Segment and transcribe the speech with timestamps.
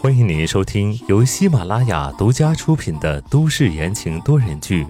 [0.00, 4.84] 欢迎您收听由喜马拉雅独家出品的都市言情多人剧《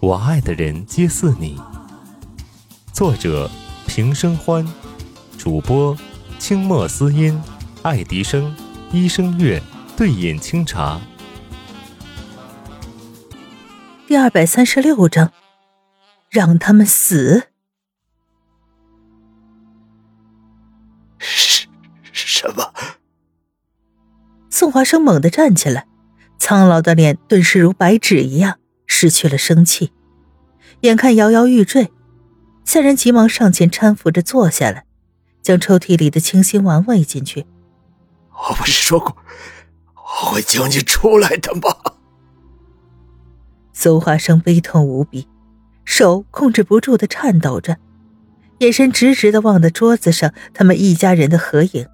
[0.00, 1.56] 我爱的人皆似你》，
[2.92, 3.48] 作者
[3.86, 4.66] 平生欢，
[5.38, 5.96] 主播
[6.40, 7.40] 清墨思音、
[7.82, 8.52] 爱迪生、
[8.90, 9.62] 一生月、
[9.96, 11.00] 对饮清茶。
[14.08, 15.30] 第二百三十六章，
[16.28, 17.49] 让他们死。
[22.40, 22.72] 什么？
[24.48, 25.86] 宋华生猛地站起来，
[26.38, 29.92] 苍老的脸顿时如白纸一样失去了生气，
[30.80, 31.92] 眼看摇摇欲坠，
[32.64, 34.86] 下人急忙上前搀扶着坐下来，
[35.42, 37.44] 将抽屉里的清心丸喂进去。
[38.32, 39.14] 我不是说过
[39.94, 41.76] 我会救你出来的吗？
[43.74, 45.28] 宋华生悲痛无比，
[45.84, 47.76] 手控制不住的颤抖着，
[48.60, 51.86] 眼神直直的望着桌子上他们一家人的合影，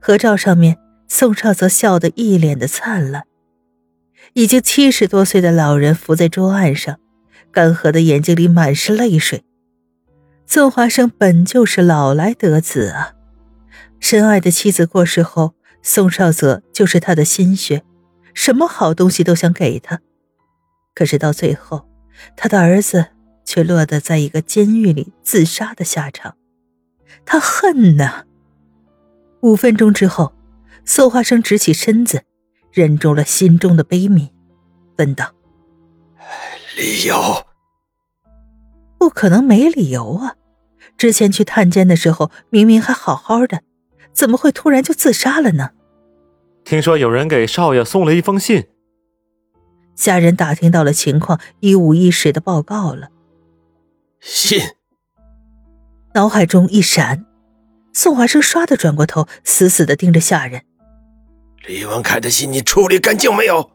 [0.00, 0.78] 合照上面。
[1.12, 3.24] 宋少泽笑得一脸的灿烂，
[4.34, 7.00] 已经七十多岁的老人伏在桌案上，
[7.50, 9.42] 干涸的眼睛里满是泪水。
[10.46, 13.14] 宋华生本就是老来得子啊，
[13.98, 17.82] 深爱的妻子过世后，宋少泽就是他的心血，
[18.32, 19.98] 什么好东西都想给他，
[20.94, 21.88] 可是到最后，
[22.36, 23.06] 他的儿子
[23.44, 26.36] 却落得在一个监狱里自杀的下场，
[27.26, 28.26] 他恨呐。
[29.42, 30.32] 五分钟之后。
[30.82, 32.24] 宋华生直起身子，
[32.72, 34.30] 忍住了心中的悲悯，
[34.96, 35.32] 问道
[36.76, 37.46] ：“理由？
[38.98, 40.34] 不可能没理由啊！
[40.96, 43.62] 之前去探监的时候，明明还好好的，
[44.12, 45.70] 怎么会突然就自杀了呢？”
[46.64, 48.66] 听说有人给少爷送了一封信。
[49.94, 53.10] 下人打听到了情况，一五一十的报告了。
[54.18, 54.60] 信。
[56.14, 57.26] 脑海中一闪，
[57.92, 60.62] 宋华生唰的转过头，死死的盯着下人。
[61.66, 63.70] 李文凯的信你处理干净没有？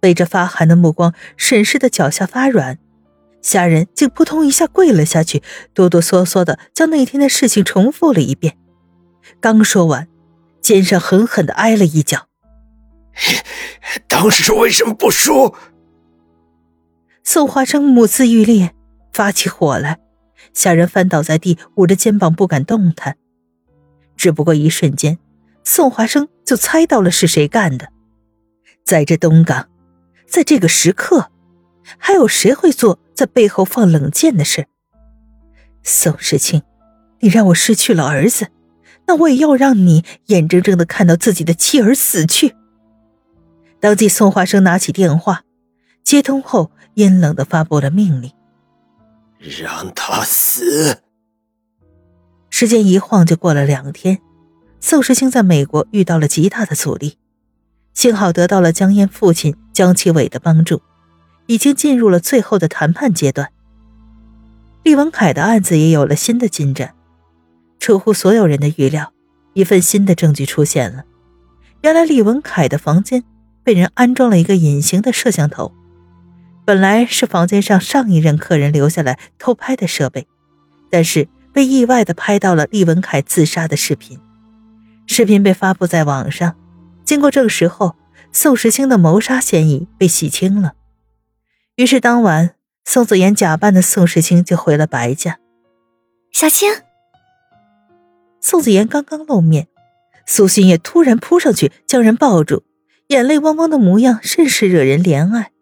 [0.00, 2.78] 被这发寒的目光审视的脚下发软，
[3.40, 8.58] 下人竟扑通一下跪了下去，哆哆嗦嗦的将那天的事情重复了一遍。
[9.40, 10.06] 刚说完，
[10.60, 12.26] 肩上狠狠的挨了一脚。
[14.06, 15.56] 当时为什么不说？
[17.24, 18.74] 宋华生母子欲裂，
[19.12, 19.98] 发起火来。
[20.56, 23.16] 下人翻倒在地，捂着肩膀不敢动弹。
[24.16, 25.18] 只不过一瞬间。
[25.62, 27.88] 宋华生就猜到了是谁干的，
[28.84, 29.68] 在这东港，
[30.24, 31.32] 在这个时刻，
[31.98, 34.66] 还有谁会做在背后放冷箭的事？
[35.82, 36.62] 宋时清，
[37.18, 38.46] 你让我失去了儿子，
[39.08, 42.54] 那我也要让你眼睁睁的看到自己的妻儿死去。
[43.80, 45.42] 当即，宋华生拿起电话，
[46.04, 48.30] 接通后阴冷的发布了命令
[49.38, 51.02] ：“让他死。”
[52.50, 54.20] 时间一晃就过了两天。
[54.78, 57.18] 宋时清在美国遇到了极大的阻力，
[57.92, 60.80] 幸好得到了江燕父亲江启伟的帮助，
[61.46, 63.50] 已经进入了最后的谈判阶段。
[64.84, 66.94] 厉文凯的案子也有了新的进展，
[67.80, 69.12] 出乎所有人的预料，
[69.54, 71.04] 一份新的证据出现了。
[71.82, 73.24] 原来厉文凯的房间
[73.64, 75.72] 被人安装了一个隐形的摄像头，
[76.66, 80.26] 本来是房间上上一任客人留下来偷拍的设备，
[80.90, 84.18] 但是被意外的拍到了厉文凯自杀的视频。
[85.06, 86.56] 视频被发布在网上，
[87.04, 87.94] 经过证实后，
[88.32, 90.72] 宋时清的谋杀嫌疑被洗清了。
[91.76, 95.38] 于是当晚，宋子妍假扮的宋时清就回了白家。
[96.32, 96.68] 小青，
[98.40, 99.68] 宋子妍刚刚露面，
[100.26, 102.64] 苏心也突然扑上去将人抱住，
[103.06, 105.52] 眼泪汪汪的模样甚是惹人怜爱。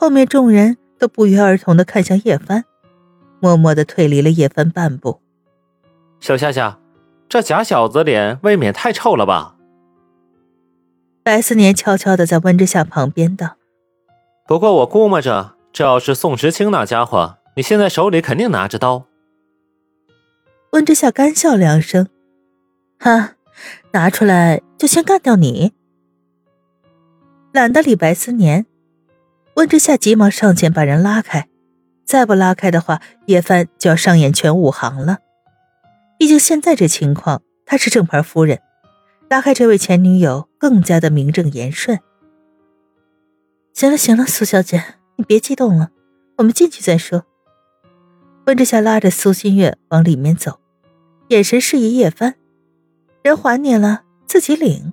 [0.00, 2.64] 后面众人都不约而同的看向叶帆，
[3.40, 5.20] 默默的退离了叶帆半步。
[6.20, 6.78] 小夏夏。
[7.28, 9.56] 这假小子脸未免太臭了吧？
[11.22, 13.56] 白思年悄悄的在温之夏旁边道
[14.48, 19.04] ：“不过我估摸着，这要是宋时清那家伙，你现在手里肯定拿着刀。”
[20.72, 22.08] 温之夏干笑两声
[22.98, 23.34] ：“哈，
[23.90, 25.74] 拿出来就先干掉你。”
[27.52, 28.64] 懒得理白思年，
[29.58, 31.48] 温之夏急忙上前把人拉开，
[32.04, 35.18] 再不拉开的话，叶帆就要上演全武行了。
[36.16, 38.60] 毕竟现在这情况，她是正牌夫人，
[39.28, 41.98] 拉开这位前女友更加的名正言顺。
[43.74, 44.80] 行了行了，苏小姐，
[45.16, 45.90] 你别激动了，
[46.36, 47.24] 我们进去再说。
[48.46, 50.60] 温之夏拉着苏新月往里面走，
[51.30, 52.36] 眼神示意叶帆
[53.24, 54.92] ：“人还你了，自己领。”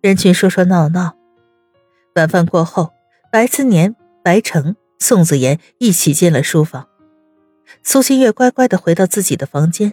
[0.00, 1.18] 人群说说闹闹。
[2.14, 2.94] 晚饭过后，
[3.30, 6.88] 白思年、白城、宋子妍一起进了书房。
[7.82, 9.92] 苏新月乖乖的回到自己的房间，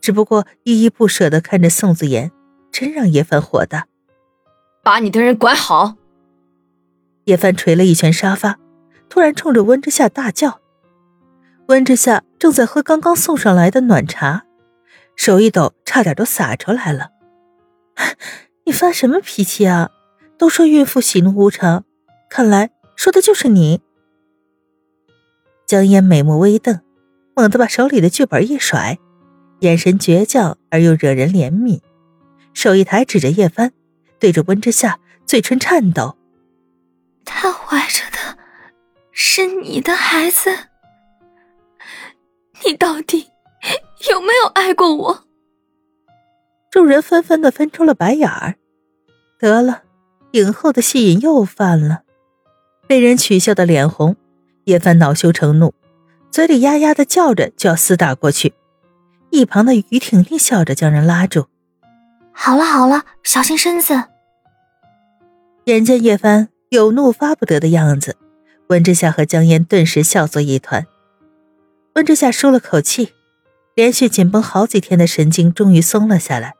[0.00, 2.32] 只不过依依不舍的看着宋子妍，
[2.72, 3.86] 真让叶凡火大。
[4.82, 5.96] 把你的人管好！
[7.24, 8.58] 叶凡捶了一拳沙发，
[9.08, 10.60] 突然冲着温之夏大叫。
[11.66, 14.46] 温之夏正在喝刚刚送上来的暖茶，
[15.14, 17.10] 手一抖，差点都洒出来了。
[18.64, 19.90] 你发什么脾气啊？
[20.38, 21.84] 都说孕妇喜怒无常，
[22.28, 23.80] 看来说的就是你。
[25.66, 26.80] 江烟美目微瞪，
[27.34, 28.98] 猛地把手里的剧本一甩，
[29.60, 31.80] 眼神倔强而又惹人怜悯，
[32.54, 33.72] 手一抬指着叶帆，
[34.18, 36.16] 对着温之夏，嘴唇颤抖
[37.24, 38.38] ：“他怀着的
[39.12, 40.50] 是你的孩子，
[42.64, 43.30] 你到底
[44.10, 45.24] 有没有爱过我？”
[46.70, 48.56] 众人纷纷的翻出了白眼儿。
[49.38, 49.82] 得了，
[50.32, 52.02] 影后的戏瘾又犯了，
[52.88, 54.16] 被人取笑的脸红。
[54.64, 55.72] 叶帆恼羞成怒，
[56.30, 58.52] 嘴里呀呀的叫着，就要厮打过去。
[59.30, 61.46] 一旁的于婷婷笑着将人拉住
[62.32, 64.04] ：“好了好了，小心身子。”
[65.64, 68.16] 眼见叶帆有怒发不得的样子，
[68.68, 70.86] 温之夏和江烟顿时笑作一团。
[71.94, 73.14] 温之夏舒了口气，
[73.74, 76.54] 连续紧绷好几天的神经终于松了下来。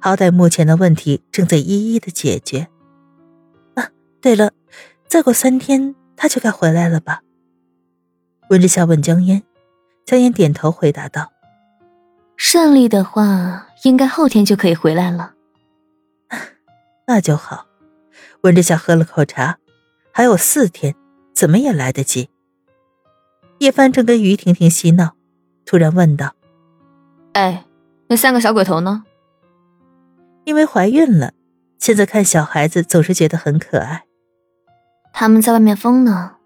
[0.00, 2.68] 好歹目前的问题正在一一的解决。
[3.74, 3.90] 啊，
[4.22, 4.52] 对了，
[5.08, 5.94] 再过三天。
[6.20, 7.22] 他就该回来了吧？
[8.50, 9.40] 温之夏问江烟，
[10.04, 11.30] 江烟点头回答道
[12.36, 15.34] ：“顺利的话，应该后天就可以回来了。
[17.06, 17.68] ”那就好。
[18.40, 19.58] 温之夏喝了口茶，
[20.12, 20.96] 还有四天，
[21.32, 22.30] 怎么也来得及。
[23.60, 25.14] 叶帆正跟于婷婷嬉闹，
[25.64, 26.34] 突然问道
[27.34, 27.64] ：“哎，
[28.08, 29.04] 那三个小鬼头呢？”
[30.42, 31.32] 因为怀孕了，
[31.78, 34.07] 现在看小孩子总是觉得很可爱。
[35.12, 36.36] 他们在外面疯呢。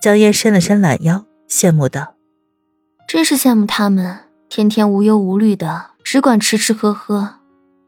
[0.00, 2.14] 江烟伸了伸懒腰，羡慕道
[3.06, 7.40] ：“真是羡慕他们，天天无忧无虑的，只管吃吃喝喝，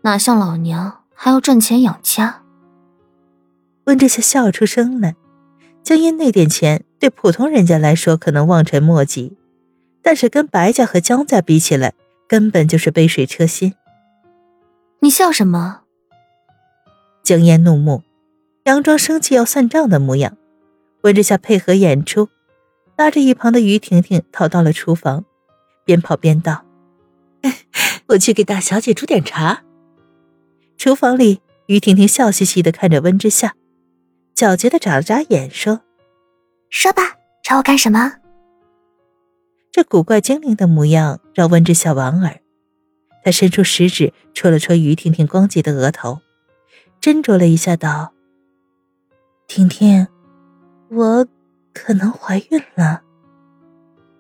[0.03, 2.43] 哪像老娘还要赚钱养家。”
[3.87, 5.17] 温之夏笑出声来。
[5.83, 9.37] 江烟那点钱对普通人家来说可能望尘莫及，
[10.01, 11.95] 但是跟白家和江家比起来，
[12.29, 13.75] 根本就是杯水车薪。
[15.01, 15.81] 你笑什么？
[17.25, 18.03] 江烟怒目。
[18.64, 20.37] 佯装生气要算账的模样，
[21.03, 22.29] 温之夏配合演出，
[22.97, 25.25] 拉着一旁的于婷婷逃到了厨房，
[25.85, 26.64] 边跑边道
[28.06, 29.64] ：“我去给大小姐煮点茶。”
[30.79, 33.56] 厨房里，于婷婷笑嘻嘻的看着温之夏，
[34.37, 35.81] 狡黠的眨了眨眼，说
[36.70, 37.03] ：“说吧，
[37.43, 38.12] 找我干什么？”
[39.73, 42.38] 这古怪精灵的模样让温之夏莞尔，
[43.25, 46.20] 他伸出食指戳了戳于婷婷光洁的额头，
[47.00, 48.12] 斟酌了一下，道。
[49.55, 50.09] 婷婷，
[50.89, 51.27] 我
[51.75, 53.03] 可能怀孕了。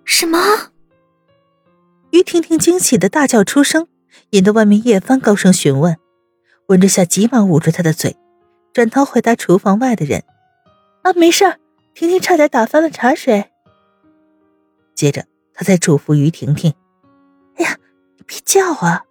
[0.04, 0.38] 什么？
[2.10, 3.88] 于婷婷惊喜的大叫出声，
[4.32, 5.96] 引得外面叶帆高声询问。
[6.66, 8.14] 温之夏急忙捂住她的嘴，
[8.74, 10.22] 转头回答厨房外的人
[11.00, 11.56] ：“啊，没事
[11.94, 13.50] 婷婷差点打翻了茶水。”
[14.94, 15.24] 接着
[15.54, 16.74] 他再嘱咐于婷婷
[17.56, 17.78] ：“哎呀，
[18.18, 19.06] 你别叫啊，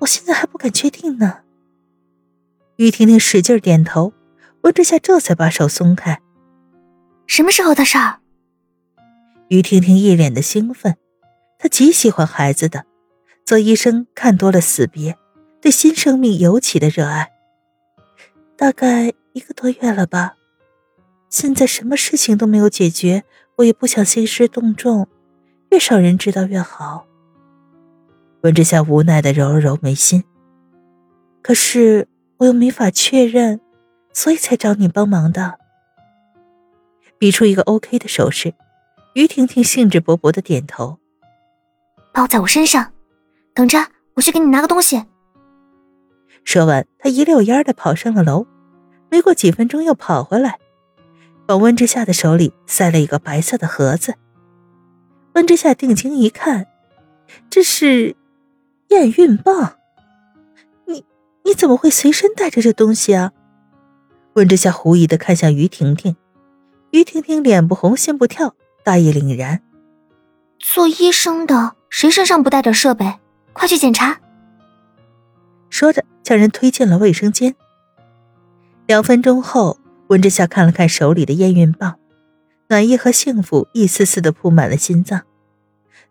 [0.00, 1.38] 我现在还不敢确定呢。”
[2.76, 4.12] 于婷婷使劲点头。
[4.64, 6.18] 温之夏这才把手松开。
[7.26, 8.20] 什么时候的事儿？
[9.48, 10.96] 于婷婷一脸的兴奋，
[11.58, 12.86] 她极喜欢孩子的，
[13.44, 15.18] 做医生看多了死别，
[15.60, 17.30] 对新生命尤其的热爱。
[18.56, 20.36] 大概一个多月了吧。
[21.28, 23.24] 现在什么事情都没有解决，
[23.56, 25.06] 我也不想兴师动众，
[25.72, 27.06] 越少人知道越好。
[28.40, 30.24] 温之夏无奈的揉了揉眉心，
[31.42, 33.60] 可是我又没法确认。
[34.14, 35.58] 所以才找你帮忙的。
[37.18, 38.54] 比出一个 OK 的手势，
[39.14, 40.98] 于婷婷兴致勃勃的点头。
[42.12, 42.92] 包在我身上，
[43.52, 45.04] 等着，我去给你拿个东西。
[46.44, 48.46] 说完，她一溜烟的跑上了楼，
[49.10, 50.58] 没过几分钟又跑回来，
[51.48, 54.14] 往温之夏的手里塞了一个白色的盒子。
[55.34, 56.68] 温之夏定睛一看，
[57.50, 58.14] 这是
[58.88, 59.78] 验孕棒。
[60.86, 61.04] 你
[61.44, 63.32] 你怎么会随身带着这东西啊？
[64.34, 66.16] 温之夏狐疑的看向于婷婷，
[66.90, 69.62] 于婷婷脸不红心不跳，大义凛然
[70.58, 73.20] ：“做医生的谁身上不带点设备？
[73.52, 74.20] 快去检查。”
[75.70, 77.54] 说着，将人推进了卫生间。
[78.86, 81.96] 两分钟后，温之夏看了看手里的验孕棒，
[82.68, 85.22] 暖意和幸福一丝丝的铺满了心脏，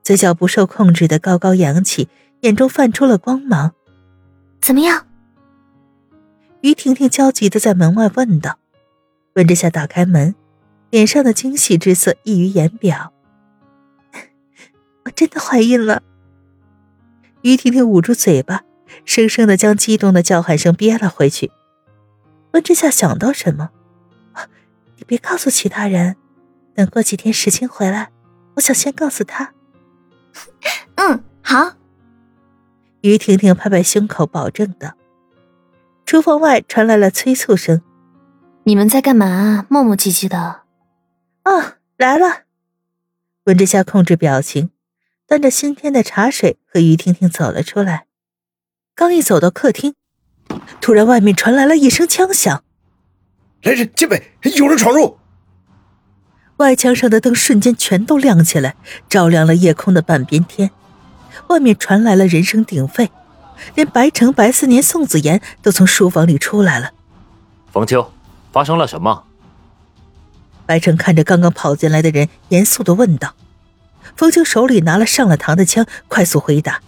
[0.01, 2.07] 嘴角不受控制的高高扬起，
[2.41, 3.73] 眼中泛出了光芒。
[4.61, 5.05] 怎么样？
[6.63, 8.58] 于婷婷焦急的在门外问道
[9.36, 10.34] ：“温之夏打开门，
[10.91, 13.12] 脸上的惊喜之色溢于言表。
[15.03, 16.01] 我真的怀孕了。”
[17.43, 18.63] 于婷婷捂住嘴巴，
[19.03, 21.51] 生生的将激动的叫喊声憋了回去。
[22.53, 23.72] 温之夏想到什么，
[24.96, 26.15] 你别告诉其他人，
[26.74, 28.10] 等过几天石青回来，
[28.55, 29.53] 我想先告诉他。
[30.96, 31.74] 嗯，好。
[33.01, 34.93] 于婷婷拍拍胸口，保证道。
[36.05, 37.81] 厨房外传来了催促声
[38.65, 39.65] ：“你们在干嘛？
[39.69, 40.62] 磨磨唧唧的。
[41.43, 42.43] ”“啊，来了。”
[43.45, 44.69] 温之夏控制表情，
[45.27, 48.05] 端着新添的茶水和于婷婷走了出来。
[48.95, 49.95] 刚一走到客厅，
[50.79, 52.63] 突然外面传来了一声枪响
[53.63, 54.33] ：“来人，戒备！
[54.55, 55.17] 有人闯入！”
[56.57, 58.75] 外墙上的灯瞬间全都亮起来，
[59.10, 60.69] 照亮了夜空的半边天。
[61.48, 63.12] 外面传来了人声鼎沸，
[63.75, 66.91] 连白城、白思年、宋子言都从书房里出来了。
[67.72, 68.12] 冯秋，
[68.51, 69.24] 发生了什么？
[70.65, 73.36] 白城看着刚刚跑进来的人，严肃的问道。
[74.15, 76.81] 冯秋手里拿了上了膛的枪，快速回答：“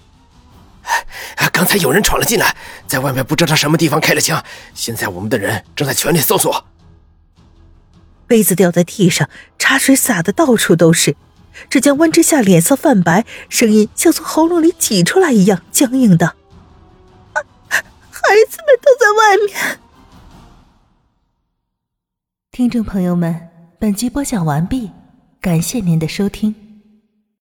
[1.51, 2.55] 刚才有人闯了进来，
[2.87, 4.43] 在外面不知道什么地方开了枪。
[4.73, 6.65] 现在我们的人正在全力搜索。”
[8.27, 11.15] 杯子掉在地上，茶水洒的到处都是。
[11.69, 16.35] 只见温之夏脸色泛白，声音像从喉咙里挤出来一样僵硬的
[18.27, 19.79] ：“孩子们都在外面。”
[22.51, 24.91] 听众朋友们，本集播讲完毕，
[25.41, 26.64] 感谢您的收听。